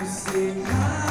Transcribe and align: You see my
You 0.00 0.06
see 0.06 0.52
my 0.62 1.09